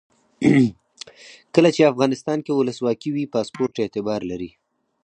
[1.55, 4.51] کله چې افغانستان کې ولسواکي وي پاسپورټ اعتبار لري.